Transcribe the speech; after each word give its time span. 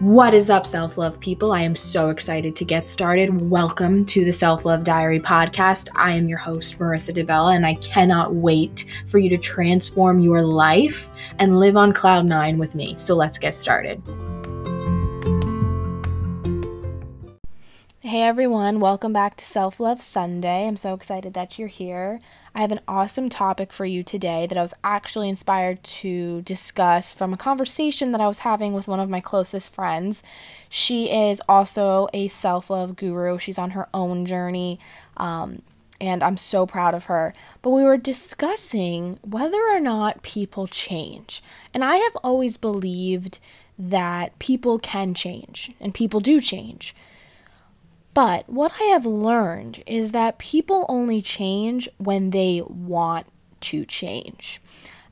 What 0.00 0.32
is 0.32 0.48
up, 0.48 0.64
self 0.64 0.96
love 0.96 1.18
people? 1.18 1.50
I 1.50 1.62
am 1.62 1.74
so 1.74 2.10
excited 2.10 2.54
to 2.54 2.64
get 2.64 2.88
started. 2.88 3.50
Welcome 3.50 4.06
to 4.06 4.24
the 4.24 4.32
Self 4.32 4.64
Love 4.64 4.84
Diary 4.84 5.18
podcast. 5.18 5.88
I 5.96 6.12
am 6.12 6.28
your 6.28 6.38
host, 6.38 6.78
Marissa 6.78 7.12
DeBella, 7.12 7.56
and 7.56 7.66
I 7.66 7.74
cannot 7.74 8.36
wait 8.36 8.84
for 9.08 9.18
you 9.18 9.28
to 9.30 9.36
transform 9.36 10.20
your 10.20 10.42
life 10.42 11.10
and 11.40 11.58
live 11.58 11.76
on 11.76 11.92
cloud 11.92 12.26
nine 12.26 12.58
with 12.58 12.76
me. 12.76 12.94
So 12.96 13.16
let's 13.16 13.38
get 13.38 13.56
started. 13.56 14.00
Hey 17.98 18.22
everyone, 18.22 18.78
welcome 18.78 19.12
back 19.12 19.36
to 19.38 19.44
Self 19.44 19.80
Love 19.80 20.00
Sunday. 20.00 20.68
I'm 20.68 20.76
so 20.76 20.94
excited 20.94 21.34
that 21.34 21.58
you're 21.58 21.66
here. 21.66 22.20
I 22.58 22.62
have 22.62 22.72
an 22.72 22.80
awesome 22.88 23.28
topic 23.28 23.72
for 23.72 23.84
you 23.84 24.02
today 24.02 24.48
that 24.48 24.58
I 24.58 24.62
was 24.62 24.74
actually 24.82 25.28
inspired 25.28 25.80
to 25.84 26.42
discuss 26.42 27.14
from 27.14 27.32
a 27.32 27.36
conversation 27.36 28.10
that 28.10 28.20
I 28.20 28.26
was 28.26 28.40
having 28.40 28.72
with 28.72 28.88
one 28.88 28.98
of 28.98 29.08
my 29.08 29.20
closest 29.20 29.72
friends. 29.72 30.24
She 30.68 31.08
is 31.08 31.40
also 31.48 32.08
a 32.12 32.26
self 32.26 32.68
love 32.68 32.96
guru, 32.96 33.38
she's 33.38 33.58
on 33.58 33.70
her 33.70 33.88
own 33.94 34.26
journey. 34.26 34.80
Um, 35.18 35.62
and 36.00 36.20
I'm 36.20 36.36
so 36.36 36.66
proud 36.66 36.94
of 36.94 37.04
her. 37.04 37.32
But 37.62 37.70
we 37.70 37.84
were 37.84 37.96
discussing 37.96 39.20
whether 39.22 39.62
or 39.68 39.78
not 39.78 40.22
people 40.22 40.66
change. 40.66 41.44
And 41.72 41.84
I 41.84 41.98
have 41.98 42.16
always 42.24 42.56
believed 42.56 43.38
that 43.78 44.36
people 44.40 44.80
can 44.80 45.14
change, 45.14 45.70
and 45.80 45.94
people 45.94 46.18
do 46.18 46.40
change. 46.40 46.92
But 48.18 48.48
what 48.48 48.72
I 48.80 48.86
have 48.86 49.06
learned 49.06 49.84
is 49.86 50.10
that 50.10 50.38
people 50.38 50.86
only 50.88 51.22
change 51.22 51.88
when 51.98 52.30
they 52.30 52.64
want 52.66 53.28
to 53.60 53.84
change. 53.84 54.60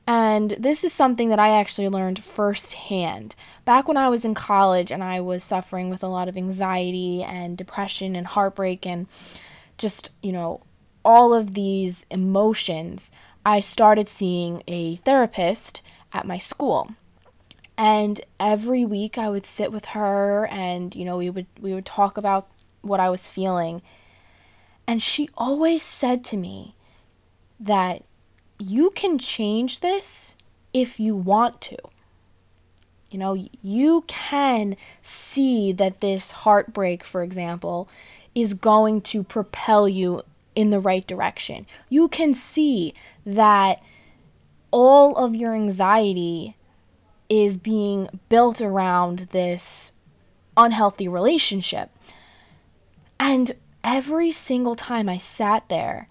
And 0.05 0.51
this 0.59 0.83
is 0.83 0.91
something 0.91 1.29
that 1.29 1.39
I 1.39 1.57
actually 1.57 1.87
learned 1.87 2.21
firsthand. 2.21 3.33
Back 3.63 3.87
when 3.87 3.95
I 3.95 4.09
was 4.09 4.25
in 4.25 4.33
college 4.33 4.91
and 4.91 5.01
I 5.01 5.21
was 5.21 5.41
suffering 5.41 5.89
with 5.89 6.03
a 6.03 6.09
lot 6.09 6.27
of 6.27 6.35
anxiety 6.35 7.23
and 7.23 7.57
depression 7.57 8.13
and 8.13 8.27
heartbreak 8.27 8.85
and 8.85 9.07
just, 9.77 10.11
you 10.21 10.33
know, 10.33 10.59
all 11.05 11.33
of 11.33 11.53
these 11.53 12.05
emotions, 12.11 13.13
I 13.45 13.61
started 13.61 14.09
seeing 14.09 14.63
a 14.67 14.97
therapist 14.97 15.81
at 16.11 16.27
my 16.27 16.39
school. 16.39 16.89
And 17.77 18.19
every 18.37 18.83
week 18.83 19.17
I 19.17 19.29
would 19.29 19.45
sit 19.45 19.71
with 19.71 19.85
her 19.85 20.45
and, 20.47 20.93
you 20.93 21.05
know, 21.05 21.15
we 21.15 21.29
would 21.29 21.47
we 21.61 21.73
would 21.73 21.85
talk 21.85 22.17
about 22.17 22.49
what 22.81 22.99
I 22.99 23.09
was 23.09 23.27
feeling. 23.27 23.81
And 24.87 25.01
she 25.01 25.29
always 25.37 25.83
said 25.83 26.23
to 26.25 26.37
me 26.37 26.75
that 27.59 28.03
you 28.59 28.91
can 28.91 29.17
change 29.17 29.81
this 29.81 30.35
if 30.73 30.99
you 30.99 31.15
want 31.15 31.61
to. 31.61 31.77
You 33.09 33.19
know, 33.19 33.47
you 33.61 34.03
can 34.07 34.75
see 35.01 35.71
that 35.73 36.01
this 36.01 36.31
heartbreak, 36.31 37.03
for 37.03 37.23
example, 37.23 37.89
is 38.35 38.53
going 38.53 39.01
to 39.01 39.23
propel 39.23 39.87
you 39.87 40.23
in 40.55 40.69
the 40.71 40.79
right 40.79 41.05
direction. 41.05 41.65
You 41.89 42.07
can 42.07 42.33
see 42.33 42.93
that 43.25 43.81
all 44.71 45.15
of 45.15 45.35
your 45.35 45.53
anxiety 45.55 46.55
is 47.29 47.57
being 47.57 48.19
built 48.29 48.61
around 48.61 49.29
this 49.31 49.91
unhealthy 50.55 51.07
relationship. 51.07 51.89
And 53.19 53.53
every 53.83 54.31
single 54.31 54.75
time 54.75 55.09
I 55.09 55.17
sat 55.17 55.69
there, 55.69 56.07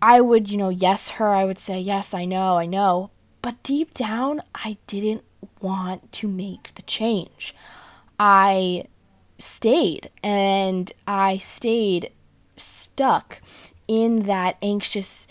I 0.00 0.20
would, 0.20 0.50
you 0.50 0.56
know, 0.56 0.68
yes 0.68 1.10
her, 1.10 1.30
I 1.30 1.44
would 1.44 1.58
say, 1.58 1.80
yes, 1.80 2.14
I 2.14 2.24
know, 2.24 2.58
I 2.58 2.66
know. 2.66 3.10
But 3.42 3.62
deep 3.62 3.94
down, 3.94 4.42
I 4.54 4.76
didn't 4.86 5.24
want 5.60 6.12
to 6.12 6.28
make 6.28 6.74
the 6.74 6.82
change. 6.82 7.54
I 8.18 8.84
stayed 9.38 10.10
and 10.22 10.92
I 11.06 11.38
stayed 11.38 12.12
stuck 12.56 13.40
in 13.88 14.24
that 14.24 14.56
anxious 14.62 15.28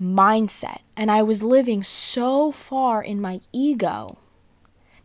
mindset. 0.00 0.80
And 0.96 1.10
I 1.10 1.22
was 1.22 1.42
living 1.42 1.82
so 1.82 2.52
far 2.52 3.02
in 3.02 3.20
my 3.20 3.40
ego 3.52 4.18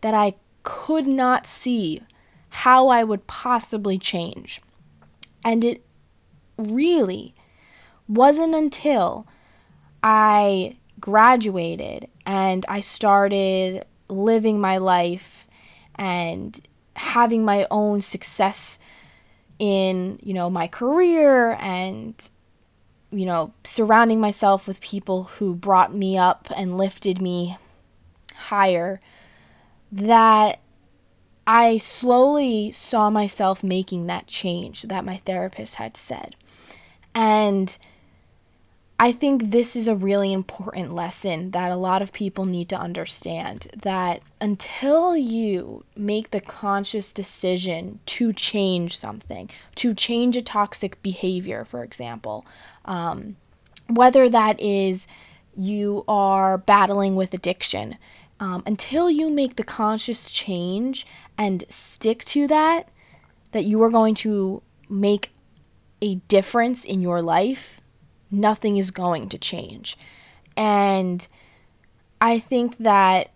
that 0.02 0.14
I 0.14 0.36
could 0.64 1.08
not 1.08 1.46
see 1.48 2.02
how 2.50 2.88
I 2.88 3.04
would 3.04 3.28
possibly 3.28 3.98
change. 3.98 4.62
And 5.46 5.64
it 5.64 5.86
really 6.58 7.36
wasn't 8.10 8.54
until 8.54 9.28
I 10.04 10.76
graduated 11.00 12.10
and 12.26 12.66
I 12.68 12.82
started 12.82 13.86
living 14.10 14.60
my 14.60 14.80
life 14.80 15.48
and 15.96 16.60
having 16.96 17.46
my 17.46 17.68
own 17.72 18.02
success 18.02 18.80
in, 19.60 20.20
you 20.22 20.34
know, 20.34 20.50
my 20.50 20.68
career 20.68 21.54
and 21.62 22.30
you 23.12 23.26
know, 23.26 23.54
surrounding 23.64 24.20
myself 24.20 24.68
with 24.68 24.82
people 24.82 25.24
who 25.24 25.56
brought 25.56 25.96
me 25.96 26.18
up 26.18 26.50
and 26.56 26.78
lifted 26.78 27.22
me 27.22 27.58
higher 28.36 29.00
that 29.92 30.60
I 31.48 31.78
slowly 31.78 32.72
saw 32.72 33.10
myself 33.10 33.64
making 33.64 34.08
that 34.08 34.28
change 34.28 34.84
that 34.84 35.06
my 35.06 35.18
therapist 35.18 35.76
had 35.76 35.96
said. 35.96 36.36
And 37.14 37.78
I 38.98 39.12
think 39.12 39.52
this 39.52 39.76
is 39.76 39.88
a 39.88 39.96
really 39.96 40.32
important 40.32 40.96
lesson 40.96 41.52
that 41.52 41.70
a 41.70 41.76
lot 41.76 42.02
of 42.02 42.14
people 42.14 42.46
need 42.46 42.70
to 42.70 42.78
understand 42.78 43.68
that 43.84 44.22
until 44.40 45.18
you 45.18 45.84
make 45.98 46.32
the 46.32 46.40
conscious 46.40 47.12
decision 47.12 48.00
to 48.06 48.32
change 48.32 48.98
something, 48.98 49.50
to 49.76 49.94
change 49.94 50.38
a 50.38 50.42
toxic 50.42 51.02
behavior, 51.04 51.66
for 51.66 51.84
example, 51.84 52.46
um, 52.86 53.36
whether 53.88 54.30
that 54.30 54.60
is 54.62 55.08
you 55.56 56.06
are 56.08 56.58
battling 56.58 57.18
with 57.18 57.34
addiction, 57.34 57.98
um, 58.40 58.64
until 58.66 59.10
you 59.10 59.30
make 59.30 59.56
the 59.56 59.64
conscious 59.64 60.30
change 60.30 61.06
and 61.38 61.64
stick 61.70 62.24
to 62.26 62.48
that, 62.48 62.90
that 63.52 63.66
you 63.66 63.82
are 63.84 63.90
going 63.90 64.16
to 64.16 64.62
make 64.90 65.32
a 66.02 66.16
difference 66.28 66.84
in 66.84 67.02
your 67.02 67.22
life, 67.22 67.80
nothing 68.30 68.78
is 68.78 68.92
going 68.92 69.30
to 69.30 69.38
change. 69.38 69.98
And 70.58 71.28
I 72.20 72.40
think 72.40 72.78
that 72.78 73.32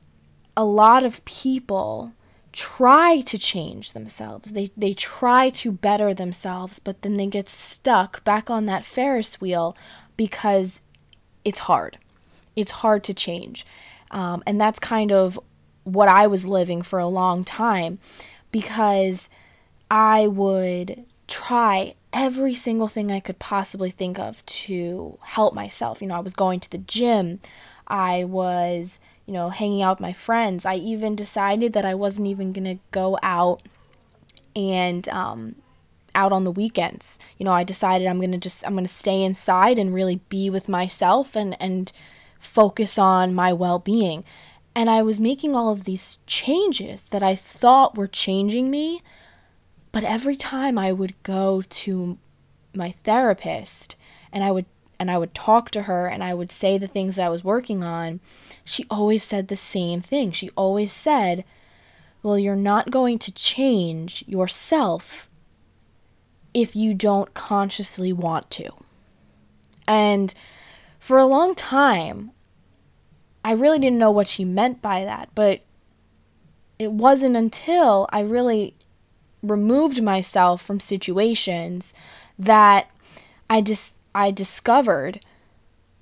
a 0.56 0.66
lot 0.66 1.06
of 1.06 1.24
people 1.26 2.14
try 2.52 3.22
to 3.22 3.38
change 3.38 3.94
themselves. 3.94 4.52
They 4.52 4.72
they 4.76 4.94
try 4.94 5.50
to 5.52 5.72
better 5.72 6.14
themselves, 6.14 6.80
but 6.80 7.02
then 7.02 7.18
they 7.18 7.28
get 7.28 7.48
stuck 7.48 8.24
back 8.24 8.50
on 8.50 8.66
that 8.66 8.86
Ferris 8.86 9.40
wheel 9.40 9.76
because 10.18 10.82
it's 11.46 11.60
hard. 11.60 11.98
It's 12.56 12.72
hard 12.72 13.04
to 13.06 13.14
change. 13.14 13.66
Um, 14.12 14.44
and 14.46 14.60
that's 14.60 14.80
kind 14.80 15.12
of 15.12 15.40
what 15.84 16.10
I 16.10 16.28
was 16.28 16.46
living 16.46 16.82
for 16.82 17.00
a 17.00 17.08
long 17.08 17.44
time 17.44 18.00
because 18.52 19.30
I 19.90 20.28
would 20.28 21.06
try 21.28 21.96
every 22.12 22.56
single 22.56 22.88
thing 22.88 23.12
I 23.12 23.20
could 23.20 23.40
possibly 23.40 23.92
think 23.92 24.18
of 24.18 24.46
to 24.46 25.18
help 25.22 25.54
myself. 25.54 26.02
You 26.02 26.08
know, 26.08 26.16
I 26.16 26.22
was 26.22 26.34
going 26.34 26.60
to 26.62 26.72
the 26.72 26.80
gym, 26.80 27.40
I 27.88 28.24
was, 28.24 29.00
you 29.26 29.34
know, 29.34 29.50
hanging 29.50 29.82
out 29.82 29.98
with 29.98 30.02
my 30.02 30.14
friends. 30.14 30.66
I 30.66 30.76
even 30.76 31.16
decided 31.16 31.74
that 31.74 31.86
I 31.86 31.96
wasn't 31.96 32.28
even 32.28 32.54
going 32.54 32.66
to 32.66 32.82
go 32.92 33.18
out 33.24 33.62
and 34.56 35.08
um, 35.10 35.56
out 36.16 36.32
on 36.32 36.44
the 36.44 36.52
weekends. 36.52 37.20
You 37.38 37.46
know, 37.46 37.52
I 37.52 37.64
decided 37.64 38.08
I'm 38.08 38.20
going 38.20 38.32
to 38.32 38.38
just 38.38 38.66
I'm 38.66 38.74
going 38.74 38.86
to 38.86 38.90
stay 38.90 39.24
inside 39.24 39.78
and 39.78 39.94
really 39.94 40.22
be 40.30 40.50
with 40.50 40.70
myself 40.70 41.36
and 41.36 41.60
and 41.62 41.92
focus 42.40 42.98
on 42.98 43.36
my 43.36 43.54
well-being. 43.54 44.24
And 44.76 44.90
I 44.90 45.02
was 45.02 45.20
making 45.20 45.56
all 45.56 45.72
of 45.72 45.84
these 45.84 46.20
changes 46.26 47.02
that 47.12 47.22
I 47.22 47.36
thought 47.36 47.98
were 47.98 48.08
changing 48.08 48.72
me, 48.72 49.02
but 49.92 50.04
every 50.04 50.36
time 50.36 50.78
I 50.78 50.92
would 50.92 51.22
go 51.24 51.62
to 51.62 52.18
my 52.74 52.92
therapist 53.04 53.96
and 54.32 54.44
I 54.44 54.52
would 54.52 54.66
and 55.00 55.10
I 55.10 55.18
would 55.18 55.34
talk 55.34 55.72
to 55.72 55.84
her 55.84 56.08
and 56.08 56.24
I 56.24 56.34
would 56.34 56.52
say 56.52 56.78
the 56.78 56.88
things 56.88 57.16
that 57.16 57.26
I 57.26 57.30
was 57.30 57.44
working 57.44 57.84
on, 57.84 58.20
she 58.66 58.86
always 58.90 59.24
said 59.24 59.48
the 59.48 59.56
same 59.56 60.02
thing. 60.02 60.32
She 60.32 60.50
always 60.52 60.92
said, 60.92 61.46
"Well, 62.22 62.38
you're 62.38 62.56
not 62.56 62.92
going 62.92 63.18
to 63.20 63.32
change 63.32 64.24
yourself 64.28 65.30
if 66.54 66.76
you 66.76 66.94
don't 66.94 67.34
consciously 67.34 68.14
want 68.14 68.52
to." 68.52 68.70
And 69.88 70.34
for 71.00 71.18
a 71.18 71.26
long 71.26 71.56
time, 71.56 72.32
I 73.44 73.54
really 73.54 73.80
didn't 73.80 73.98
know 73.98 74.12
what 74.12 74.28
she 74.28 74.46
meant 74.46 74.82
by 74.82 75.06
that, 75.06 75.30
but 75.34 75.62
it 76.78 76.92
wasn't 76.92 77.36
until 77.36 78.08
I 78.12 78.22
really 78.22 78.76
removed 79.42 80.04
myself 80.04 80.62
from 80.62 80.80
situations 80.80 81.94
that 82.38 82.90
I 83.50 83.62
just 83.62 83.96
I 84.14 84.32
discovered 84.32 85.22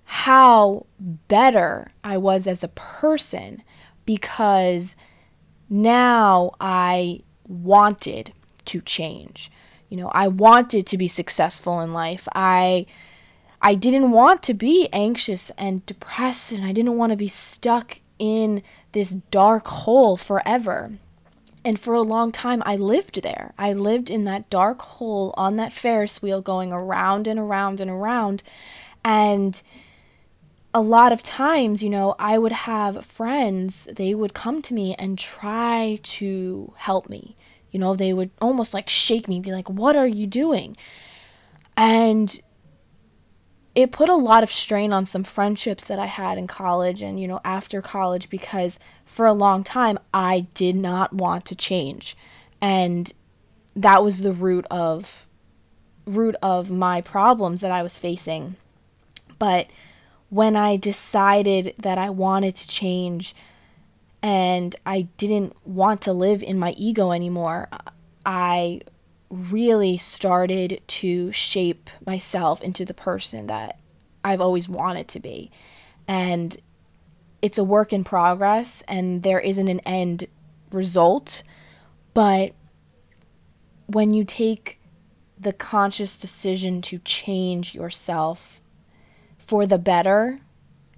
how 0.05 0.85
better 0.99 1.91
I 2.03 2.17
was 2.17 2.47
as 2.47 2.63
a 2.63 2.69
person 2.69 3.61
because 4.05 4.95
now 5.69 6.51
I 6.59 7.21
wanted 7.47 8.33
to 8.65 8.81
change. 8.81 9.51
You 9.89 9.97
know, 9.97 10.09
I 10.09 10.27
wanted 10.27 10.87
to 10.87 10.97
be 10.97 11.07
successful 11.07 11.81
in 11.81 11.93
life. 11.93 12.27
I 12.33 12.85
I 13.61 13.75
didn't 13.75 14.11
want 14.11 14.43
to 14.43 14.53
be 14.53 14.87
anxious 14.93 15.51
and 15.57 15.85
depressed 15.85 16.51
and 16.51 16.63
I 16.63 16.71
didn't 16.71 16.97
want 16.97 17.11
to 17.11 17.17
be 17.17 17.27
stuck 17.27 17.99
in 18.19 18.61
this 18.91 19.11
dark 19.31 19.67
hole 19.67 20.17
forever. 20.17 20.91
And 21.65 21.79
for 21.79 21.93
a 21.93 22.01
long 22.01 22.31
time, 22.31 22.63
I 22.65 22.75
lived 22.77 23.21
there. 23.23 23.53
I 23.57 23.73
lived 23.73 24.09
in 24.09 24.23
that 24.23 24.49
dark 24.49 24.81
hole 24.81 25.33
on 25.35 25.57
that 25.57 25.73
Ferris 25.73 26.21
wheel 26.21 26.41
going 26.41 26.71
around 26.71 27.27
and 27.27 27.39
around 27.39 27.81
and 27.81 27.91
around. 27.91 28.41
And 29.03 29.61
a 30.73 30.81
lot 30.81 31.11
of 31.11 31.23
times, 31.23 31.83
you 31.83 31.89
know, 31.89 32.15
I 32.19 32.37
would 32.37 32.51
have 32.51 33.05
friends, 33.05 33.89
they 33.91 34.13
would 34.13 34.33
come 34.33 34.61
to 34.61 34.73
me 34.73 34.95
and 34.95 35.17
try 35.17 35.99
to 36.03 36.73
help 36.77 37.09
me. 37.09 37.35
You 37.71 37.79
know, 37.79 37.95
they 37.95 38.13
would 38.13 38.29
almost 38.39 38.73
like 38.73 38.87
shake 38.87 39.27
me, 39.27 39.39
be 39.39 39.51
like, 39.51 39.69
What 39.69 39.95
are 39.95 40.07
you 40.07 40.27
doing? 40.27 40.77
And 41.75 42.39
it 43.77 43.91
put 43.91 44.09
a 44.09 44.15
lot 44.15 44.41
of 44.41 44.51
strain 44.51 44.91
on 44.91 45.05
some 45.05 45.23
friendships 45.23 45.85
that 45.85 45.99
I 45.99 46.07
had 46.07 46.39
in 46.39 46.47
college 46.47 47.03
and, 47.03 47.21
you 47.21 47.27
know, 47.27 47.39
after 47.45 47.79
college 47.79 48.27
because 48.27 48.79
for 49.05 49.27
a 49.27 49.33
long 49.33 49.63
time 49.63 49.99
I 50.11 50.47
did 50.55 50.75
not 50.75 51.13
want 51.13 51.45
to 51.45 51.55
change. 51.55 52.17
And 52.59 53.13
that 53.75 54.03
was 54.03 54.21
the 54.21 54.33
root 54.33 54.65
of 54.71 55.27
root 56.07 56.35
of 56.41 56.71
my 56.71 57.01
problems 57.01 57.61
that 57.61 57.69
I 57.69 57.83
was 57.83 57.99
facing. 57.99 58.55
But 59.37 59.67
when 60.31 60.55
I 60.55 60.75
decided 60.75 61.75
that 61.77 61.99
I 61.99 62.09
wanted 62.09 62.55
to 62.55 62.67
change 62.67 63.35
and 64.23 64.75
I 64.87 65.03
didn't 65.17 65.55
want 65.67 66.01
to 66.01 66.13
live 66.13 66.41
in 66.41 66.57
my 66.57 66.71
ego 66.71 67.11
anymore, 67.11 67.69
I 68.25 68.81
really 69.29 69.97
started 69.97 70.81
to 70.87 71.31
shape 71.31 71.89
myself 72.05 72.61
into 72.61 72.85
the 72.85 72.93
person 72.93 73.47
that 73.47 73.79
I've 74.23 74.41
always 74.41 74.69
wanted 74.69 75.07
to 75.09 75.19
be. 75.19 75.51
And 76.07 76.55
it's 77.41 77.57
a 77.57 77.63
work 77.63 77.93
in 77.93 78.03
progress 78.03 78.83
and 78.87 79.23
there 79.23 79.39
isn't 79.39 79.67
an 79.67 79.81
end 79.81 80.27
result. 80.71 81.43
But 82.13 82.53
when 83.87 84.11
you 84.11 84.23
take 84.23 84.79
the 85.39 85.53
conscious 85.53 86.17
decision 86.17 86.81
to 86.83 86.99
change 86.99 87.75
yourself 87.75 88.59
for 89.37 89.65
the 89.65 89.77
better, 89.77 90.39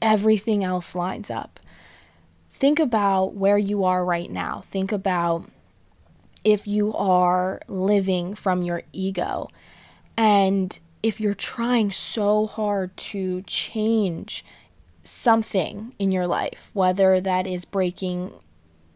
everything 0.01 0.63
else 0.63 0.95
lines 0.95 1.29
up. 1.29 1.59
Think 2.51 2.79
about 2.79 3.33
where 3.35 3.57
you 3.57 3.83
are 3.83 4.03
right 4.03 4.29
now. 4.29 4.63
Think 4.69 4.91
about 4.91 5.49
if 6.49 6.67
you 6.67 6.93
are 6.95 7.61
living 7.67 8.33
from 8.33 8.63
your 8.63 8.81
ego 8.91 9.47
and 10.17 10.79
if 11.03 11.21
you're 11.21 11.33
trying 11.35 11.91
so 11.91 12.47
hard 12.47 12.95
to 12.97 13.43
change 13.43 14.43
something 15.03 15.93
in 15.99 16.11
your 16.11 16.25
life, 16.25 16.71
whether 16.73 17.21
that 17.21 17.45
is 17.45 17.65
breaking 17.65 18.33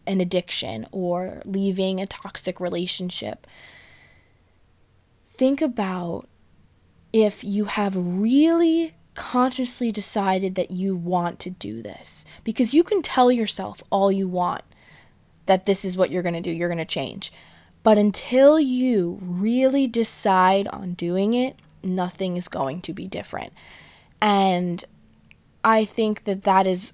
an 0.05 0.19
addiction 0.19 0.88
or 0.91 1.41
leaving 1.45 2.01
a 2.01 2.07
toxic 2.07 2.59
relationship, 2.59 3.45
think 5.29 5.61
about 5.61 6.27
if 7.13 7.44
you 7.44 7.65
have 7.65 7.95
really 7.95 8.95
consciously 9.13 9.91
decided 9.91 10.55
that 10.55 10.71
you 10.71 10.95
want 10.95 11.39
to 11.39 11.51
do 11.51 11.83
this. 11.83 12.25
Because 12.44 12.73
you 12.73 12.83
can 12.83 13.03
tell 13.03 13.31
yourself 13.31 13.83
all 13.91 14.11
you 14.11 14.27
want 14.27 14.63
that 15.45 15.66
this 15.66 15.84
is 15.84 15.98
what 15.98 16.12
you're 16.12 16.24
going 16.24 16.36
to 16.36 16.42
do, 16.42 16.51
you're 16.51 16.69
going 16.69 16.78
to 16.78 16.86
change. 16.86 17.31
But 17.84 17.98
until 17.98 18.60
you 18.60 19.19
really 19.22 19.88
decide 19.88 20.68
on 20.69 20.94
doing 20.94 21.34
it, 21.34 21.57
nothing 21.84 22.38
is 22.38 22.48
going 22.48 22.81
to 22.81 22.94
be 22.94 23.07
different. 23.07 23.54
And 24.22 24.84
I 25.63 25.84
think 25.86 26.24
that 26.24 26.44
that 26.44 26.66
is 26.66 26.94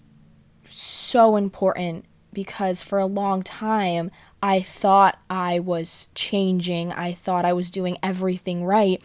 so 0.65 1.35
important 1.35 2.05
because 2.33 2.81
for 2.81 2.99
a 2.99 3.05
long 3.05 3.43
time 3.43 4.11
I 4.41 4.61
thought 4.61 5.19
I 5.29 5.59
was 5.59 6.07
changing, 6.15 6.91
I 6.91 7.13
thought 7.13 7.45
I 7.45 7.53
was 7.53 7.69
doing 7.69 7.97
everything 8.01 8.63
right. 8.63 9.01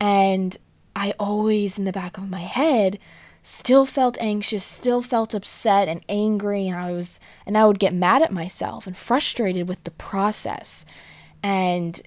And 0.00 0.56
I 0.94 1.14
always, 1.18 1.78
in 1.78 1.84
the 1.84 1.92
back 1.92 2.16
of 2.16 2.30
my 2.30 2.40
head, 2.40 2.98
still 3.46 3.86
felt 3.86 4.18
anxious, 4.20 4.64
still 4.64 5.00
felt 5.00 5.32
upset 5.32 5.86
and 5.86 6.04
angry 6.08 6.66
and 6.66 6.76
I 6.76 6.90
was 6.90 7.20
and 7.46 7.56
I 7.56 7.64
would 7.64 7.78
get 7.78 7.94
mad 7.94 8.20
at 8.20 8.32
myself 8.32 8.88
and 8.88 8.96
frustrated 8.96 9.68
with 9.68 9.84
the 9.84 9.92
process. 9.92 10.84
And 11.44 12.02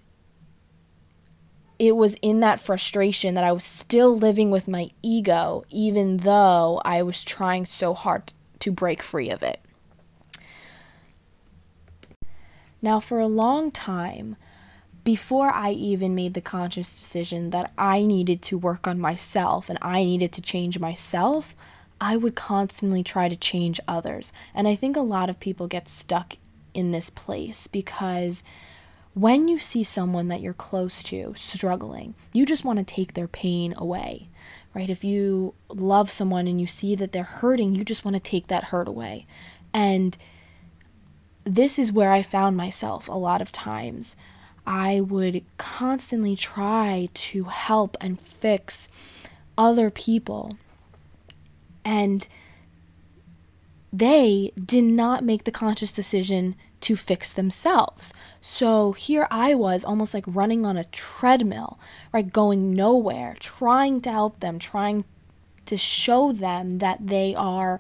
it 1.80 1.96
was 1.96 2.18
in 2.22 2.42
that 2.42 2.60
frustration 2.60 3.36
that 3.36 3.46
I 3.46 3.54
was 3.54 3.64
still 3.64 4.18
living 4.18 4.52
with 4.52 4.68
my 4.68 4.90
ego 5.02 5.64
even 5.70 6.18
though 6.18 6.82
I 6.84 7.04
was 7.04 7.24
trying 7.24 7.66
so 7.66 7.94
hard 7.94 8.34
to 8.60 8.70
break 8.74 9.02
free 9.02 9.30
of 9.30 9.42
it. 9.42 9.62
Now 12.82 13.00
for 13.00 13.22
a 13.22 13.28
long 13.28 13.72
time, 13.72 14.36
before 15.10 15.52
I 15.52 15.72
even 15.72 16.14
made 16.14 16.36
the 16.36 16.40
conscious 16.40 17.00
decision 17.00 17.50
that 17.50 17.72
I 17.80 18.04
needed 18.04 18.44
to 18.44 18.60
work 18.60 18.88
on 18.88 19.00
myself 19.00 19.68
and 19.68 19.80
I 19.82 20.04
needed 20.04 20.32
to 20.34 20.40
change 20.40 20.78
myself, 20.78 21.56
I 22.00 22.16
would 22.16 22.36
constantly 22.36 23.02
try 23.02 23.28
to 23.28 23.36
change 23.36 23.80
others. 23.88 24.32
And 24.54 24.68
I 24.68 24.76
think 24.76 24.96
a 24.96 25.02
lot 25.02 25.28
of 25.28 25.40
people 25.40 25.66
get 25.66 25.90
stuck 25.90 26.36
in 26.76 26.92
this 26.92 27.10
place 27.10 27.66
because 27.66 28.44
when 29.16 29.48
you 29.48 29.58
see 29.58 29.84
someone 29.84 30.28
that 30.28 30.42
you're 30.42 30.54
close 30.54 31.02
to 31.02 31.34
struggling, 31.36 32.14
you 32.32 32.46
just 32.46 32.64
want 32.64 32.78
to 32.78 32.86
take 32.86 33.16
their 33.16 33.28
pain 33.28 33.74
away, 33.78 34.28
right? 34.76 34.92
If 34.92 35.04
you 35.04 35.56
love 35.70 36.12
someone 36.12 36.48
and 36.48 36.62
you 36.62 36.68
see 36.68 36.94
that 36.94 37.14
they're 37.14 37.24
hurting, 37.24 37.74
you 37.74 37.84
just 37.84 38.06
want 38.06 38.14
to 38.14 38.20
take 38.20 38.46
that 38.46 38.66
hurt 38.66 38.88
away. 38.88 39.26
And 39.74 40.16
this 41.46 41.80
is 41.80 41.92
where 41.92 42.12
I 42.12 42.22
found 42.22 42.56
myself 42.56 43.08
a 43.08 43.14
lot 43.14 43.42
of 43.42 43.52
times. 43.52 44.16
I 44.70 45.02
would 45.02 45.44
constantly 45.58 46.36
try 46.36 47.10
to 47.12 47.46
help 47.46 47.98
and 48.00 48.22
fix 48.22 48.88
other 49.58 49.90
people. 49.90 50.58
And 51.84 52.28
they 53.92 54.54
did 54.64 54.84
not 54.84 55.24
make 55.24 55.46
the 55.46 55.52
conscious 55.52 55.92
decision 55.92 56.56
to 56.82 56.96
fix 56.96 57.34
themselves. 57.34 58.14
So 58.42 58.92
here 58.92 59.28
I 59.32 59.56
was 59.56 59.84
almost 59.84 60.14
like 60.14 60.26
running 60.28 60.68
on 60.68 60.78
a 60.78 60.84
treadmill, 60.86 61.80
right? 62.14 62.32
Going 62.32 62.72
nowhere, 62.72 63.36
trying 63.40 64.02
to 64.02 64.12
help 64.12 64.40
them, 64.40 64.60
trying 64.60 65.04
to 65.66 65.78
show 65.78 66.32
them 66.32 66.78
that 66.78 67.08
they 67.08 67.34
are 67.34 67.80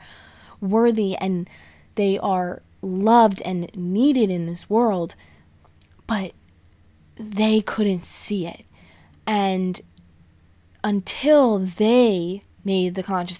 worthy 0.60 1.16
and 1.16 1.48
they 1.94 2.18
are 2.18 2.64
loved 2.82 3.44
and 3.44 3.70
needed 3.76 4.32
in 4.32 4.48
this 4.48 4.72
world. 4.72 5.14
But 6.08 6.34
they 7.20 7.62
couldn't 7.62 8.06
see 8.06 8.48
it. 8.48 8.66
And 9.28 9.82
until 10.84 11.60
they 11.60 12.44
made 12.64 12.96
the 12.96 13.04
conscious 13.04 13.40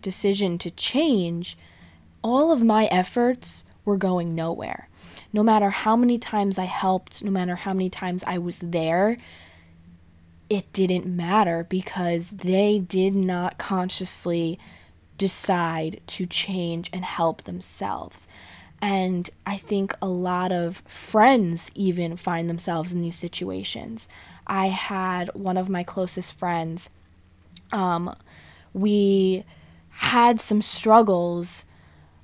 decision 0.00 0.58
to 0.58 0.70
change, 0.70 1.56
all 2.22 2.50
of 2.50 2.64
my 2.64 2.86
efforts 2.86 3.62
were 3.84 3.96
going 3.96 4.34
nowhere. 4.34 4.88
No 5.32 5.42
matter 5.42 5.70
how 5.70 5.94
many 5.94 6.18
times 6.18 6.58
I 6.58 6.64
helped, 6.64 7.22
no 7.22 7.30
matter 7.30 7.56
how 7.56 7.72
many 7.72 7.90
times 7.90 8.24
I 8.26 8.38
was 8.38 8.58
there, 8.58 9.16
it 10.48 10.72
didn't 10.72 11.06
matter 11.06 11.64
because 11.68 12.30
they 12.30 12.78
did 12.80 13.14
not 13.14 13.58
consciously 13.58 14.58
decide 15.16 16.00
to 16.08 16.26
change 16.26 16.90
and 16.92 17.04
help 17.04 17.44
themselves. 17.44 18.26
And 18.82 19.28
I 19.44 19.56
think 19.56 19.94
a 20.00 20.08
lot 20.08 20.52
of 20.52 20.78
friends 20.86 21.70
even 21.74 22.16
find 22.16 22.48
themselves 22.48 22.92
in 22.92 23.02
these 23.02 23.16
situations. 23.16 24.08
I 24.46 24.68
had 24.68 25.28
one 25.34 25.56
of 25.56 25.68
my 25.68 25.82
closest 25.82 26.38
friends, 26.38 26.88
um, 27.72 28.14
we 28.72 29.44
had 29.90 30.40
some 30.40 30.62
struggles 30.62 31.64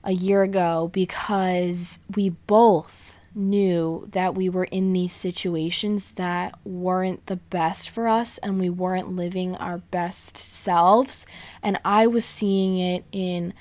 a 0.05 0.13
year 0.13 0.43
ago 0.43 0.91
because 0.93 1.99
we 2.15 2.31
both 2.31 3.19
knew 3.35 4.09
that 4.13 4.35
we 4.35 4.49
were 4.49 4.65
in 4.65 4.93
these 4.93 5.13
situations 5.13 6.13
that 6.13 6.59
weren't 6.65 7.27
the 7.27 7.37
best 7.37 7.91
for 7.91 8.09
us 8.09 8.39
and 8.39 8.59
we 8.59 8.71
weren't 8.71 9.15
living 9.15 9.55
our 9.57 9.79
best 9.79 10.39
selves. 10.39 11.27
And 11.63 11.79
I 11.85 12.07
was 12.07 12.25
seeing 12.25 12.79
it 12.79 13.05
in 13.13 13.53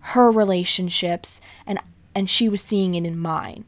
her 0.00 0.30
relationships 0.30 1.40
and 1.66 1.78
and 2.16 2.30
she 2.30 2.48
was 2.48 2.62
seeing 2.62 2.94
it 2.94 3.04
in 3.04 3.18
mine. 3.18 3.66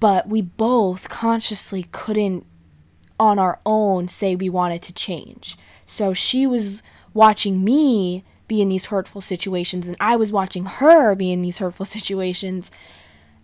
But 0.00 0.28
we 0.28 0.40
both 0.40 1.10
consciously 1.10 1.86
couldn't, 1.92 2.46
on 3.20 3.38
our 3.38 3.60
own, 3.66 4.08
say 4.08 4.34
we 4.34 4.48
wanted 4.48 4.82
to 4.82 4.94
change. 4.94 5.58
So 5.84 6.14
she 6.14 6.46
was 6.46 6.82
watching 7.12 7.62
me 7.62 8.24
be 8.48 8.62
in 8.62 8.70
these 8.70 8.86
hurtful 8.86 9.20
situations, 9.20 9.86
and 9.86 9.96
I 10.00 10.16
was 10.16 10.32
watching 10.32 10.64
her 10.64 11.14
be 11.14 11.32
in 11.32 11.42
these 11.42 11.58
hurtful 11.58 11.84
situations. 11.96 12.70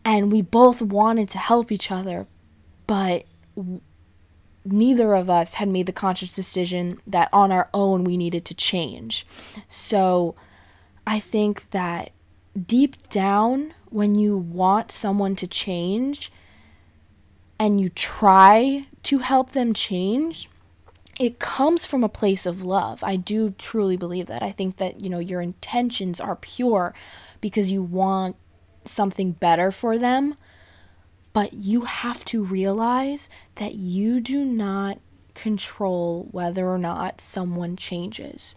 And 0.05 0.33
we 0.33 0.43
both 0.43 0.81
wanted 0.81 1.29
to 1.31 1.39
help 1.39 1.71
each 1.71 1.91
other, 1.93 2.27
but 2.87 3.25
neither 4.65 5.15
of 5.15 5.29
us 5.29 5.55
had 5.55 5.69
made 5.69 5.87
the 5.87 5.93
conscious 5.93 6.33
decision 6.33 7.01
that 7.07 7.29
on 7.33 7.53
our 7.53 7.69
own 7.75 8.03
we 8.03 8.17
needed 8.17 8.47
to 8.47 8.55
change. 8.55 9.27
So 9.69 10.35
I 11.07 11.21
think 11.21 11.71
that 11.71 12.11
deep 12.67 13.09
down, 13.11 13.75
when 13.93 14.15
you 14.15 14.37
want 14.37 14.93
someone 14.93 15.37
to 15.37 15.47
change 15.47 16.33
and 17.59 17.81
you 17.81 17.89
try 17.89 18.87
to 19.05 19.19
help 19.19 19.53
them 19.53 19.73
change, 19.73 20.49
it 21.21 21.39
comes 21.39 21.85
from 21.85 22.03
a 22.03 22.09
place 22.09 22.47
of 22.47 22.65
love. 22.65 23.05
I 23.05 23.17
do 23.17 23.51
truly 23.51 23.97
believe 23.97 24.27
that. 24.27 24.43
I 24.43 24.51
think 24.51 24.79
that, 24.79 25.03
you 25.03 25.11
know, 25.11 25.19
your 25.19 25.41
intentions 25.41 26.21
are 26.21 26.37
pure 26.37 26.95
because 27.41 27.71
you 27.71 27.83
want 27.83 28.37
something 28.85 29.33
better 29.33 29.71
for 29.71 29.99
them 29.99 30.37
but 31.33 31.53
you 31.55 31.83
have 31.83 32.25
to 32.27 32.43
realize 32.43 33.29
that 33.57 33.75
you 33.75 34.21
do 34.21 34.45
not 34.45 34.99
control 35.35 36.29
whether 36.31 36.69
or 36.69 36.79
not 36.79 37.21
someone 37.21 37.77
changes. 37.77 38.55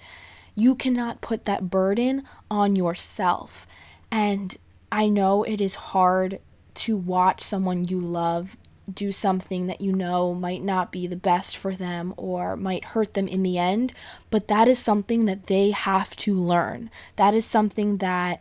You 0.56 0.76
cannot 0.76 1.22
put 1.22 1.46
that 1.46 1.70
burden 1.70 2.24
on 2.52 2.76
yourself. 2.76 3.66
And 4.12 4.58
I 4.96 5.10
know 5.10 5.44
it 5.44 5.60
is 5.60 5.76
hard 5.76 6.40
to 6.76 6.96
watch 6.96 7.44
someone 7.44 7.84
you 7.90 8.00
love 8.00 8.56
do 8.94 9.12
something 9.12 9.68
that 9.68 9.82
you 9.82 9.92
know 9.92 10.34
might 10.34 10.64
not 10.64 10.90
be 10.90 11.06
the 11.06 11.18
best 11.18 11.58
for 11.58 11.76
them 11.76 12.14
or 12.16 12.56
might 12.56 12.86
hurt 12.86 13.14
them 13.14 13.28
in 13.28 13.44
the 13.44 13.58
end, 13.58 13.94
but 14.30 14.48
that 14.48 14.70
is 14.70 14.80
something 14.80 15.26
that 15.26 15.48
they 15.48 15.72
have 15.72 16.16
to 16.16 16.34
learn. 16.34 16.90
That 17.18 17.34
is 17.34 17.46
something 17.46 17.98
that 17.98 18.40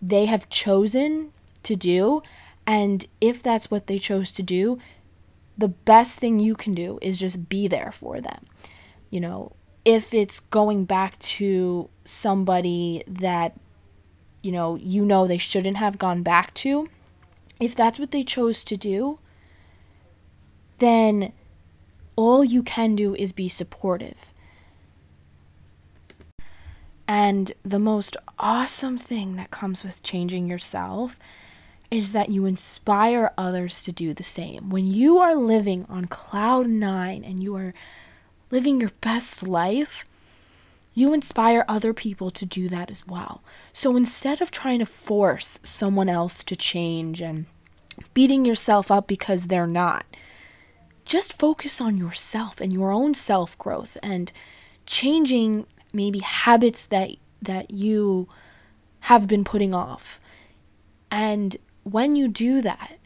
they 0.00 0.26
have 0.26 0.48
chosen 0.48 1.32
to 1.64 1.74
do 1.74 2.22
and 2.64 3.04
if 3.20 3.42
that's 3.42 3.68
what 3.68 3.88
they 3.88 3.98
chose 3.98 4.30
to 4.32 4.42
do, 4.44 4.78
the 5.58 5.66
best 5.66 6.20
thing 6.20 6.38
you 6.38 6.54
can 6.54 6.74
do 6.74 7.00
is 7.02 7.18
just 7.18 7.48
be 7.48 7.66
there 7.66 7.90
for 7.90 8.20
them. 8.20 8.46
You 9.10 9.18
know, 9.18 9.56
if 9.84 10.14
it's 10.14 10.38
going 10.38 10.84
back 10.84 11.18
to 11.18 11.90
somebody 12.04 13.02
that 13.08 13.58
you 14.42 14.52
know, 14.52 14.76
you 14.76 15.04
know 15.04 15.26
they 15.26 15.38
shouldn't 15.38 15.76
have 15.76 15.98
gone 15.98 16.22
back 16.22 16.52
to, 16.54 16.88
if 17.60 17.74
that's 17.74 17.98
what 17.98 18.10
they 18.10 18.24
chose 18.24 18.64
to 18.64 18.76
do, 18.76 19.18
then 20.78 21.32
all 22.16 22.44
you 22.44 22.62
can 22.62 22.96
do 22.96 23.14
is 23.14 23.32
be 23.32 23.48
supportive. 23.48 24.32
And 27.06 27.52
the 27.62 27.78
most 27.78 28.16
awesome 28.38 28.98
thing 28.98 29.36
that 29.36 29.50
comes 29.50 29.84
with 29.84 30.02
changing 30.02 30.48
yourself 30.48 31.18
is 31.90 32.12
that 32.12 32.30
you 32.30 32.46
inspire 32.46 33.32
others 33.36 33.82
to 33.82 33.92
do 33.92 34.14
the 34.14 34.22
same. 34.22 34.70
When 34.70 34.86
you 34.86 35.18
are 35.18 35.34
living 35.34 35.84
on 35.88 36.06
cloud 36.06 36.66
nine 36.66 37.22
and 37.22 37.42
you 37.42 37.54
are 37.54 37.74
living 38.50 38.80
your 38.80 38.92
best 39.02 39.42
life, 39.46 40.04
you 40.94 41.14
inspire 41.14 41.64
other 41.68 41.92
people 41.92 42.30
to 42.30 42.44
do 42.44 42.68
that 42.68 42.90
as 42.90 43.06
well. 43.06 43.42
So 43.72 43.96
instead 43.96 44.40
of 44.40 44.50
trying 44.50 44.80
to 44.80 44.86
force 44.86 45.58
someone 45.62 46.08
else 46.08 46.44
to 46.44 46.56
change 46.56 47.20
and 47.20 47.46
beating 48.14 48.44
yourself 48.44 48.90
up 48.90 49.06
because 49.06 49.46
they're 49.46 49.66
not, 49.66 50.04
just 51.04 51.38
focus 51.38 51.80
on 51.80 51.98
yourself 51.98 52.60
and 52.60 52.72
your 52.72 52.92
own 52.92 53.14
self 53.14 53.56
growth 53.58 53.96
and 54.02 54.32
changing 54.86 55.66
maybe 55.92 56.20
habits 56.20 56.86
that 56.86 57.10
that 57.40 57.70
you 57.70 58.28
have 59.00 59.26
been 59.26 59.44
putting 59.44 59.74
off. 59.74 60.20
And 61.10 61.56
when 61.82 62.14
you 62.14 62.28
do 62.28 62.60
that 62.62 62.98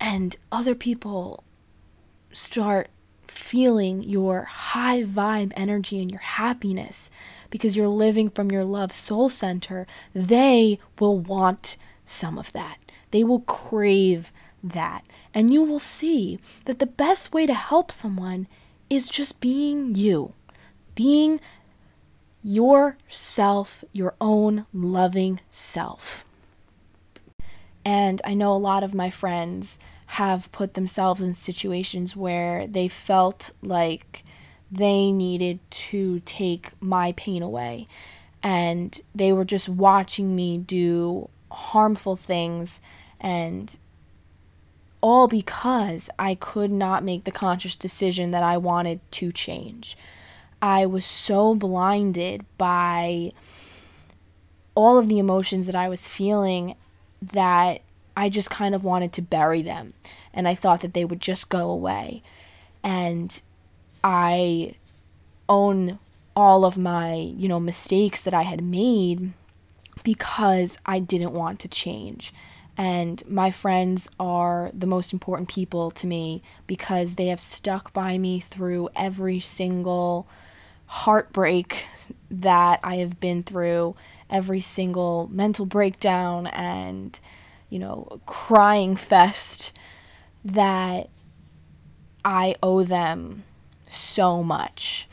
and 0.00 0.36
other 0.50 0.74
people 0.74 1.44
start 2.32 2.88
feeling 3.32 4.02
your 4.02 4.44
high 4.44 5.02
vibe 5.02 5.52
energy 5.56 6.00
and 6.00 6.10
your 6.10 6.20
happiness 6.20 7.10
because 7.50 7.76
you're 7.76 7.88
living 7.88 8.30
from 8.30 8.50
your 8.50 8.64
love 8.64 8.92
soul 8.92 9.28
center, 9.28 9.86
they 10.14 10.78
will 10.98 11.18
want 11.18 11.76
some 12.04 12.38
of 12.38 12.52
that. 12.52 12.78
They 13.10 13.24
will 13.24 13.40
crave 13.40 14.32
that. 14.62 15.04
And 15.34 15.52
you 15.52 15.62
will 15.62 15.78
see 15.78 16.38
that 16.66 16.78
the 16.78 16.86
best 16.86 17.32
way 17.32 17.46
to 17.46 17.54
help 17.54 17.90
someone 17.90 18.46
is 18.88 19.08
just 19.08 19.40
being 19.40 19.94
you, 19.94 20.34
being 20.94 21.40
yourself, 22.42 23.84
your 23.92 24.14
own 24.20 24.66
loving 24.72 25.40
self. 25.50 26.24
And 27.84 28.20
I 28.24 28.34
know 28.34 28.52
a 28.52 28.58
lot 28.58 28.84
of 28.84 28.94
my 28.94 29.10
friends 29.10 29.78
have 30.12 30.52
put 30.52 30.74
themselves 30.74 31.22
in 31.22 31.32
situations 31.32 32.14
where 32.14 32.66
they 32.66 32.86
felt 32.86 33.50
like 33.62 34.22
they 34.70 35.10
needed 35.10 35.58
to 35.70 36.20
take 36.26 36.70
my 36.80 37.12
pain 37.12 37.42
away. 37.42 37.86
And 38.42 39.00
they 39.14 39.32
were 39.32 39.46
just 39.46 39.70
watching 39.70 40.36
me 40.36 40.58
do 40.58 41.30
harmful 41.50 42.16
things 42.16 42.82
and 43.20 43.74
all 45.00 45.28
because 45.28 46.10
I 46.18 46.34
could 46.34 46.70
not 46.70 47.02
make 47.02 47.24
the 47.24 47.32
conscious 47.32 47.74
decision 47.74 48.32
that 48.32 48.42
I 48.42 48.58
wanted 48.58 49.00
to 49.12 49.32
change. 49.32 49.96
I 50.60 50.84
was 50.84 51.06
so 51.06 51.54
blinded 51.54 52.44
by 52.58 53.32
all 54.74 54.98
of 54.98 55.08
the 55.08 55.18
emotions 55.18 55.64
that 55.64 55.74
I 55.74 55.88
was 55.88 56.06
feeling 56.06 56.74
that 57.22 57.80
I 58.16 58.28
just 58.28 58.50
kind 58.50 58.74
of 58.74 58.84
wanted 58.84 59.12
to 59.14 59.22
bury 59.22 59.62
them. 59.62 59.94
And 60.32 60.48
I 60.48 60.54
thought 60.54 60.80
that 60.80 60.94
they 60.94 61.04
would 61.04 61.20
just 61.20 61.48
go 61.48 61.70
away. 61.70 62.22
And 62.82 63.40
I 64.02 64.74
own 65.48 65.98
all 66.34 66.64
of 66.64 66.78
my, 66.78 67.14
you 67.14 67.48
know, 67.48 67.60
mistakes 67.60 68.22
that 68.22 68.34
I 68.34 68.42
had 68.42 68.62
made 68.62 69.32
because 70.02 70.78
I 70.86 70.98
didn't 70.98 71.32
want 71.32 71.60
to 71.60 71.68
change. 71.68 72.32
And 72.76 73.22
my 73.28 73.50
friends 73.50 74.08
are 74.18 74.70
the 74.72 74.86
most 74.86 75.12
important 75.12 75.48
people 75.48 75.90
to 75.92 76.06
me 76.06 76.42
because 76.66 77.14
they 77.14 77.26
have 77.26 77.40
stuck 77.40 77.92
by 77.92 78.16
me 78.16 78.40
through 78.40 78.88
every 78.96 79.40
single 79.40 80.26
heartbreak 80.86 81.84
that 82.30 82.80
I 82.82 82.96
have 82.96 83.20
been 83.20 83.42
through 83.42 83.94
every 84.30 84.62
single 84.62 85.28
mental 85.30 85.66
breakdown 85.66 86.46
and, 86.46 87.18
you 87.72 87.78
know, 87.78 88.20
crying 88.26 88.96
fest 88.96 89.72
that 90.44 91.08
I 92.22 92.54
owe 92.62 92.82
them 92.82 93.44
so 93.88 94.42
much. 94.42 95.08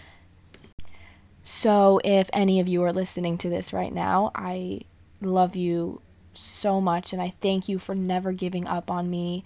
So, 1.42 2.01
if 2.04 2.30
any 2.34 2.60
of 2.60 2.68
you 2.68 2.84
are 2.84 2.92
listening 2.92 3.38
to 3.38 3.50
this 3.50 3.72
right 3.72 3.94
now, 3.94 4.32
I 4.36 4.82
love 5.22 5.56
you 5.56 6.01
so 6.34 6.82
much 6.82 7.13
and 7.13 7.22
I 7.22 7.34
thank 7.42 7.70
you 7.70 7.80
for 7.80 7.96
never 7.96 8.34
giving 8.34 8.68
up 8.68 8.92
on 8.92 9.10
me 9.10 9.46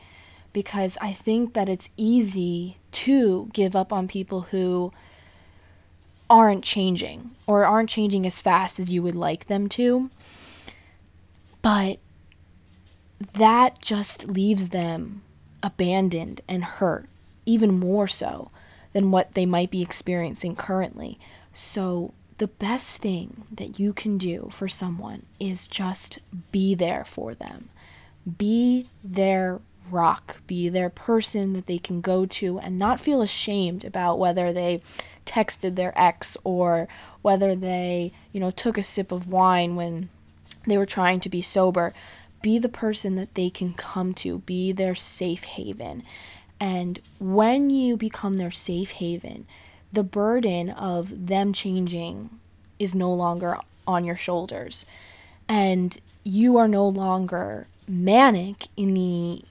because 0.52 0.98
I 1.00 1.14
think 1.14 1.54
that 1.54 1.70
it's 1.70 1.90
easy 1.96 2.78
to 2.94 3.48
give 3.54 3.76
up 3.76 3.94
on 3.94 4.08
people 4.08 4.42
who 4.42 4.92
aren't 6.32 6.64
changing 6.64 7.30
or 7.46 7.64
aren't 7.64 7.92
changing 7.92 8.26
as 8.26 8.40
fast 8.40 8.80
as 8.80 8.90
you 8.90 9.04
would 9.04 9.16
like 9.16 9.46
them 9.46 9.70
to. 9.70 10.10
But 11.62 12.00
that 13.34 13.82
just 13.82 14.28
leaves 14.28 14.70
them 14.70 15.22
abandoned 15.62 16.42
and 16.48 16.64
hurt, 16.64 17.08
even 17.46 17.80
more 17.80 18.08
so 18.08 18.52
than 18.94 19.12
what 19.12 19.34
they 19.34 19.46
might 19.46 19.72
be 19.72 19.82
experiencing 19.82 20.56
currently. 20.56 21.20
So, 21.54 22.14
the 22.40 22.48
best 22.48 22.98
thing 22.98 23.46
that 23.52 23.80
you 23.80 23.94
can 23.94 24.18
do 24.18 24.50
for 24.52 24.68
someone 24.68 25.26
is 25.40 25.68
just 25.68 26.20
be 26.52 26.74
there 26.74 27.06
for 27.06 27.36
them. 27.36 27.70
Be 28.38 28.88
their 29.04 29.62
rock, 29.90 30.42
be 30.48 30.70
their 30.70 30.90
person 30.90 31.54
that 31.54 31.68
they 31.68 31.78
can 31.78 32.02
go 32.02 32.26
to 32.26 32.60
and 32.60 32.80
not 32.80 33.00
feel 33.00 33.22
ashamed 33.22 33.86
about 33.86 34.20
whether 34.20 34.52
they 34.52 34.82
texted 35.26 35.76
their 35.76 35.98
ex 36.00 36.36
or 36.44 36.88
whether 37.22 37.56
they, 37.56 38.12
you 38.32 38.40
know, 38.40 38.52
took 38.52 38.78
a 38.78 38.84
sip 38.84 39.12
of 39.12 39.28
wine 39.28 39.76
when 39.76 40.10
they 40.66 40.78
were 40.78 40.86
trying 40.86 41.20
to 41.20 41.30
be 41.30 41.42
sober. 41.42 41.94
Be 42.44 42.60
the 42.60 42.70
person 42.70 43.16
that 43.16 43.34
they 43.34 43.50
can 43.50 43.74
come 43.74 44.14
to, 44.16 44.40
be 44.40 44.72
their 44.72 44.94
safe 44.94 45.46
haven. 45.46 46.04
And 46.60 47.00
when 47.20 47.72
you 47.72 47.98
become 47.98 48.36
their 48.36 48.52
safe 48.52 48.92
haven, 48.92 49.48
the 49.92 50.04
burden 50.04 50.70
of 50.70 51.28
them 51.28 51.54
changing 51.54 52.30
is 52.78 52.94
no 52.94 53.12
longer 53.12 53.58
on 53.88 54.06
your 54.06 54.16
shoulders. 54.16 54.86
And 55.48 55.98
you 56.24 56.58
are 56.58 56.68
no 56.68 56.88
longer 56.88 57.68
manic 57.88 58.68
in 58.78 58.94
the 58.94 59.44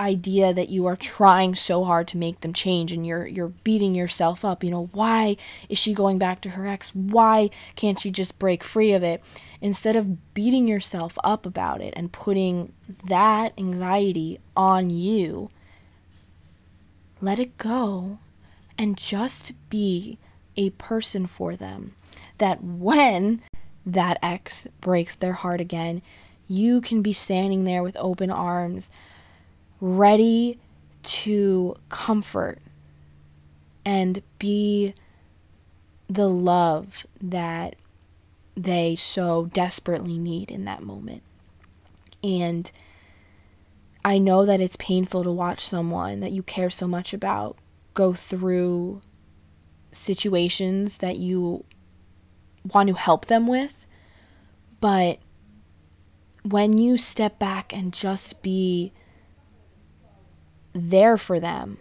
idea 0.00 0.52
that 0.52 0.68
you 0.68 0.86
are 0.86 0.96
trying 0.96 1.54
so 1.54 1.84
hard 1.84 2.08
to 2.08 2.16
make 2.16 2.40
them 2.40 2.52
change 2.52 2.92
and 2.92 3.06
you're 3.06 3.26
you're 3.26 3.52
beating 3.62 3.94
yourself 3.94 4.44
up 4.44 4.64
you 4.64 4.70
know 4.70 4.88
why 4.92 5.36
is 5.68 5.78
she 5.78 5.94
going 5.94 6.18
back 6.18 6.40
to 6.40 6.50
her 6.50 6.66
ex 6.66 6.94
why 6.94 7.48
can't 7.76 8.00
she 8.00 8.10
just 8.10 8.38
break 8.38 8.64
free 8.64 8.92
of 8.92 9.02
it 9.02 9.22
instead 9.60 9.94
of 9.94 10.34
beating 10.34 10.66
yourself 10.66 11.16
up 11.22 11.46
about 11.46 11.80
it 11.80 11.94
and 11.96 12.10
putting 12.10 12.72
that 13.04 13.52
anxiety 13.56 14.40
on 14.56 14.90
you 14.90 15.48
let 17.20 17.38
it 17.38 17.56
go 17.58 18.18
and 18.78 18.96
just 18.96 19.52
be 19.68 20.18
a 20.56 20.70
person 20.70 21.26
for 21.26 21.54
them. 21.54 21.94
That 22.38 22.62
when 22.62 23.42
that 23.84 24.18
ex 24.22 24.66
breaks 24.80 25.14
their 25.14 25.34
heart 25.34 25.60
again, 25.60 26.02
you 26.48 26.80
can 26.80 27.02
be 27.02 27.12
standing 27.12 27.64
there 27.64 27.82
with 27.82 27.96
open 27.98 28.30
arms, 28.30 28.90
ready 29.80 30.58
to 31.02 31.74
comfort 31.88 32.58
and 33.84 34.22
be 34.38 34.94
the 36.08 36.28
love 36.28 37.06
that 37.20 37.76
they 38.56 38.94
so 38.94 39.46
desperately 39.52 40.18
need 40.18 40.50
in 40.50 40.64
that 40.64 40.82
moment. 40.82 41.22
And 42.22 42.70
I 44.04 44.18
know 44.18 44.44
that 44.44 44.60
it's 44.60 44.76
painful 44.76 45.24
to 45.24 45.32
watch 45.32 45.64
someone 45.64 46.20
that 46.20 46.32
you 46.32 46.42
care 46.42 46.70
so 46.70 46.86
much 46.86 47.14
about 47.14 47.56
go 47.94 48.12
through 48.12 49.02
situations 49.92 50.98
that 50.98 51.16
you 51.16 51.64
want 52.72 52.88
to 52.88 52.94
help 52.94 53.26
them 53.26 53.46
with. 53.46 53.86
But 54.80 55.18
when 56.42 56.78
you 56.78 56.96
step 56.96 57.38
back 57.38 57.72
and 57.72 57.92
just 57.92 58.42
be 58.42 58.92
there 60.72 61.16
for 61.16 61.40
them, 61.40 61.78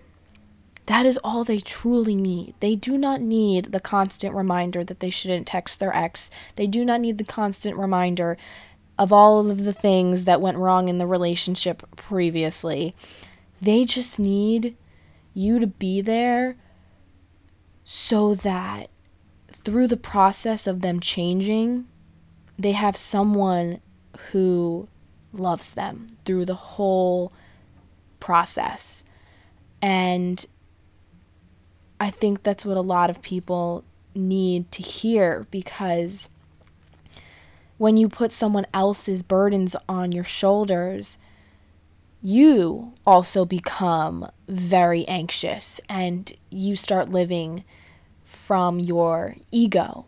that 0.85 1.05
is 1.05 1.19
all 1.23 1.43
they 1.43 1.59
truly 1.59 2.15
need. 2.15 2.55
They 2.61 2.75
do 2.75 2.97
not 2.97 3.21
need 3.21 3.71
the 3.71 3.79
constant 3.79 4.33
reminder 4.33 4.83
that 4.83 4.99
they 4.99 5.11
shouldn't 5.11 5.45
text 5.45 5.79
their 5.79 5.95
ex. 5.95 6.31
They 6.55 6.65
do 6.65 6.83
not 6.83 7.01
need 7.01 7.19
the 7.19 7.23
constant 7.23 7.77
reminder 7.77 8.37
of 8.97 9.13
all 9.13 9.49
of 9.49 9.63
the 9.65 9.73
things 9.73 10.25
that 10.25 10.41
went 10.41 10.57
wrong 10.57 10.89
in 10.89 10.97
the 10.97 11.05
relationship 11.05 11.83
previously. 11.95 12.95
They 13.61 13.85
just 13.85 14.17
need 14.17 14.75
you 15.33 15.59
to 15.59 15.67
be 15.67 16.01
there 16.01 16.57
so 17.85 18.33
that 18.35 18.89
through 19.51 19.87
the 19.87 19.97
process 19.97 20.67
of 20.67 20.81
them 20.81 20.99
changing, 20.99 21.87
they 22.57 22.71
have 22.71 22.97
someone 22.97 23.79
who 24.31 24.87
loves 25.31 25.73
them 25.73 26.07
through 26.25 26.45
the 26.45 26.55
whole 26.55 27.31
process. 28.19 29.03
And 29.81 30.45
I 31.99 32.09
think 32.09 32.43
that's 32.43 32.65
what 32.65 32.77
a 32.77 32.81
lot 32.81 33.09
of 33.09 33.21
people 33.21 33.83
need 34.15 34.71
to 34.71 34.81
hear 34.81 35.47
because 35.51 36.29
when 37.77 37.95
you 37.97 38.09
put 38.09 38.31
someone 38.31 38.65
else's 38.73 39.23
burdens 39.23 39.75
on 39.87 40.11
your 40.11 40.23
shoulders, 40.23 41.17
you 42.21 42.93
also 43.05 43.45
become 43.45 44.29
very 44.47 45.07
anxious 45.07 45.79
and 45.87 46.33
you 46.49 46.75
start 46.75 47.09
living 47.09 47.63
from 48.25 48.79
your 48.79 49.35
ego 49.51 50.05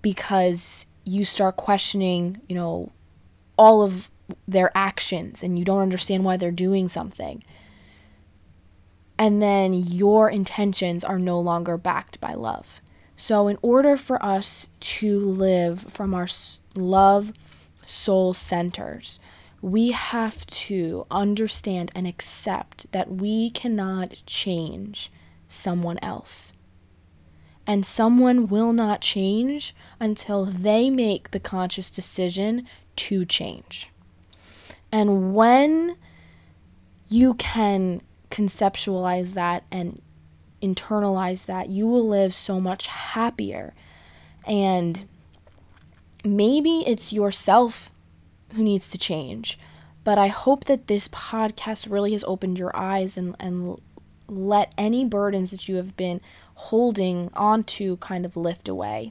because 0.00 0.86
you 1.04 1.24
start 1.24 1.56
questioning, 1.56 2.40
you 2.48 2.54
know, 2.54 2.90
all 3.58 3.82
of 3.82 4.08
their 4.46 4.70
actions 4.74 5.42
and 5.42 5.58
you 5.58 5.64
don't 5.64 5.82
understand 5.82 6.24
why 6.24 6.36
they're 6.36 6.50
doing 6.50 6.88
something. 6.88 7.42
And 9.18 9.40
then 9.40 9.74
your 9.74 10.28
intentions 10.28 11.04
are 11.04 11.18
no 11.18 11.38
longer 11.38 11.76
backed 11.76 12.20
by 12.20 12.34
love. 12.34 12.80
So, 13.16 13.46
in 13.46 13.58
order 13.62 13.96
for 13.96 14.22
us 14.24 14.66
to 14.80 15.20
live 15.20 15.82
from 15.82 16.14
our 16.14 16.26
love 16.74 17.32
soul 17.86 18.34
centers, 18.34 19.20
we 19.62 19.92
have 19.92 20.44
to 20.46 21.06
understand 21.10 21.92
and 21.94 22.06
accept 22.06 22.90
that 22.92 23.10
we 23.10 23.50
cannot 23.50 24.22
change 24.26 25.12
someone 25.48 25.98
else. 26.02 26.52
And 27.66 27.86
someone 27.86 28.48
will 28.48 28.72
not 28.72 29.00
change 29.00 29.74
until 30.00 30.44
they 30.44 30.90
make 30.90 31.30
the 31.30 31.40
conscious 31.40 31.90
decision 31.90 32.66
to 32.96 33.24
change. 33.24 33.90
And 34.94 35.34
when 35.34 35.96
you 37.08 37.34
can 37.34 38.00
conceptualize 38.30 39.32
that 39.32 39.64
and 39.72 40.00
internalize 40.62 41.46
that, 41.46 41.68
you 41.68 41.88
will 41.88 42.06
live 42.08 42.32
so 42.32 42.60
much 42.60 42.86
happier. 42.86 43.74
And 44.46 45.08
maybe 46.24 46.84
it's 46.86 47.12
yourself 47.12 47.90
who 48.54 48.62
needs 48.62 48.88
to 48.90 48.96
change. 48.96 49.58
But 50.04 50.16
I 50.16 50.28
hope 50.28 50.66
that 50.66 50.86
this 50.86 51.08
podcast 51.08 51.90
really 51.90 52.12
has 52.12 52.22
opened 52.22 52.56
your 52.56 52.70
eyes 52.76 53.18
and, 53.18 53.34
and 53.40 53.80
let 54.28 54.72
any 54.78 55.04
burdens 55.04 55.50
that 55.50 55.68
you 55.68 55.74
have 55.74 55.96
been 55.96 56.20
holding 56.54 57.30
onto 57.34 57.96
kind 57.96 58.24
of 58.24 58.36
lift 58.36 58.68
away. 58.68 59.10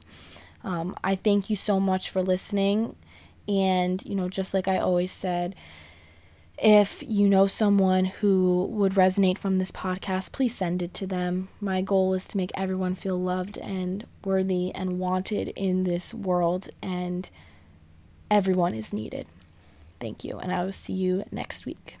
Um, 0.62 0.96
I 1.04 1.14
thank 1.14 1.50
you 1.50 1.56
so 1.56 1.78
much 1.78 2.08
for 2.08 2.22
listening. 2.22 2.96
And, 3.48 4.04
you 4.04 4.14
know, 4.14 4.28
just 4.28 4.54
like 4.54 4.68
I 4.68 4.78
always 4.78 5.12
said, 5.12 5.54
if 6.56 7.02
you 7.06 7.28
know 7.28 7.46
someone 7.46 8.04
who 8.06 8.66
would 8.70 8.92
resonate 8.92 9.38
from 9.38 9.58
this 9.58 9.72
podcast, 9.72 10.32
please 10.32 10.54
send 10.54 10.82
it 10.82 10.94
to 10.94 11.06
them. 11.06 11.48
My 11.60 11.82
goal 11.82 12.14
is 12.14 12.28
to 12.28 12.36
make 12.36 12.52
everyone 12.54 12.94
feel 12.94 13.20
loved 13.20 13.58
and 13.58 14.06
worthy 14.24 14.72
and 14.74 14.98
wanted 14.98 15.48
in 15.56 15.82
this 15.82 16.14
world, 16.14 16.68
and 16.80 17.28
everyone 18.30 18.74
is 18.74 18.92
needed. 18.92 19.26
Thank 20.00 20.22
you, 20.22 20.38
and 20.38 20.52
I 20.52 20.62
will 20.62 20.72
see 20.72 20.92
you 20.92 21.24
next 21.32 21.66
week. 21.66 21.96